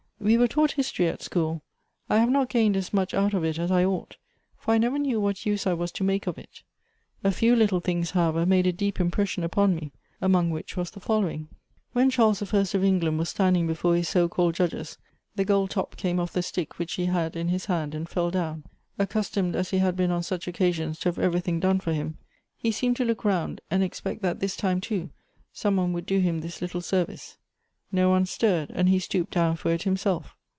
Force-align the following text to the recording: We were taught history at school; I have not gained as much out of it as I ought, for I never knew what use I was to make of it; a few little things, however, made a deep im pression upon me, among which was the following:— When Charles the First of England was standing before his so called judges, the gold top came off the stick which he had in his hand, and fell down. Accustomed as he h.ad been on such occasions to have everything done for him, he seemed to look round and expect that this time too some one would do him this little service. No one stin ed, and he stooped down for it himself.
We 0.23 0.37
were 0.37 0.47
taught 0.47 0.73
history 0.73 1.07
at 1.07 1.23
school; 1.23 1.63
I 2.07 2.19
have 2.19 2.29
not 2.29 2.47
gained 2.47 2.77
as 2.77 2.93
much 2.93 3.15
out 3.15 3.33
of 3.33 3.43
it 3.43 3.57
as 3.57 3.71
I 3.71 3.83
ought, 3.83 4.17
for 4.55 4.71
I 4.71 4.77
never 4.77 4.99
knew 4.99 5.19
what 5.19 5.47
use 5.47 5.65
I 5.65 5.73
was 5.73 5.91
to 5.93 6.03
make 6.03 6.27
of 6.27 6.37
it; 6.37 6.61
a 7.23 7.31
few 7.31 7.55
little 7.55 7.79
things, 7.79 8.11
however, 8.11 8.45
made 8.45 8.67
a 8.67 8.71
deep 8.71 8.99
im 9.01 9.09
pression 9.09 9.43
upon 9.43 9.73
me, 9.75 9.93
among 10.21 10.51
which 10.51 10.77
was 10.77 10.91
the 10.91 10.99
following:— 10.99 11.47
When 11.93 12.11
Charles 12.11 12.37
the 12.37 12.45
First 12.45 12.75
of 12.75 12.83
England 12.83 13.17
was 13.17 13.29
standing 13.29 13.65
before 13.65 13.95
his 13.95 14.09
so 14.09 14.29
called 14.29 14.53
judges, 14.53 14.99
the 15.35 15.43
gold 15.43 15.71
top 15.71 15.95
came 15.95 16.19
off 16.19 16.33
the 16.33 16.43
stick 16.43 16.77
which 16.77 16.93
he 16.93 17.05
had 17.07 17.35
in 17.35 17.47
his 17.47 17.65
hand, 17.65 17.95
and 17.95 18.07
fell 18.07 18.29
down. 18.29 18.63
Accustomed 18.99 19.55
as 19.55 19.71
he 19.71 19.77
h.ad 19.77 19.95
been 19.95 20.11
on 20.11 20.21
such 20.21 20.47
occasions 20.47 20.99
to 20.99 21.09
have 21.09 21.17
everything 21.17 21.59
done 21.59 21.79
for 21.79 21.93
him, 21.93 22.19
he 22.55 22.71
seemed 22.71 22.97
to 22.97 23.05
look 23.05 23.25
round 23.25 23.59
and 23.71 23.81
expect 23.81 24.21
that 24.21 24.39
this 24.39 24.55
time 24.55 24.81
too 24.81 25.09
some 25.51 25.77
one 25.77 25.93
would 25.93 26.05
do 26.05 26.19
him 26.19 26.41
this 26.41 26.61
little 26.61 26.81
service. 26.81 27.39
No 27.93 28.09
one 28.09 28.25
stin 28.25 28.51
ed, 28.53 28.71
and 28.73 28.87
he 28.87 28.99
stooped 28.99 29.33
down 29.33 29.57
for 29.57 29.69
it 29.73 29.83
himself. 29.83 30.33